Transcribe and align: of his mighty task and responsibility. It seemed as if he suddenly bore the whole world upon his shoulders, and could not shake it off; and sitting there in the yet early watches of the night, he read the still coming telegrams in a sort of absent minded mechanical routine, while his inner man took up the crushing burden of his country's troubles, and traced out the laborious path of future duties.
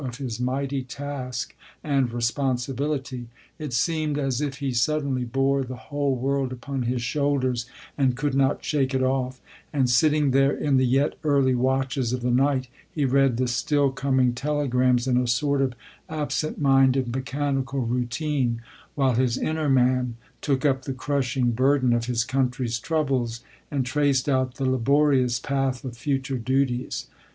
of 0.03 0.17
his 0.17 0.39
mighty 0.39 0.81
task 0.81 1.55
and 1.83 2.11
responsibility. 2.11 3.27
It 3.59 3.71
seemed 3.71 4.17
as 4.17 4.41
if 4.41 4.55
he 4.57 4.73
suddenly 4.73 5.25
bore 5.25 5.63
the 5.63 5.75
whole 5.75 6.15
world 6.15 6.51
upon 6.51 6.81
his 6.81 7.03
shoulders, 7.03 7.67
and 7.99 8.17
could 8.17 8.33
not 8.33 8.65
shake 8.65 8.95
it 8.95 9.03
off; 9.03 9.39
and 9.71 9.87
sitting 9.87 10.31
there 10.31 10.57
in 10.57 10.77
the 10.77 10.87
yet 10.87 11.13
early 11.23 11.53
watches 11.53 12.13
of 12.13 12.21
the 12.23 12.31
night, 12.31 12.67
he 12.89 13.05
read 13.05 13.37
the 13.37 13.47
still 13.47 13.91
coming 13.91 14.33
telegrams 14.33 15.05
in 15.05 15.17
a 15.17 15.27
sort 15.27 15.61
of 15.61 15.75
absent 16.09 16.59
minded 16.59 17.13
mechanical 17.15 17.81
routine, 17.81 18.63
while 18.95 19.13
his 19.13 19.37
inner 19.37 19.69
man 19.69 20.15
took 20.41 20.65
up 20.65 20.85
the 20.85 20.93
crushing 20.93 21.51
burden 21.51 21.93
of 21.93 22.05
his 22.05 22.23
country's 22.23 22.79
troubles, 22.79 23.41
and 23.69 23.85
traced 23.85 24.27
out 24.27 24.55
the 24.55 24.65
laborious 24.65 25.37
path 25.37 25.85
of 25.85 25.95
future 25.95 26.39
duties. 26.39 27.05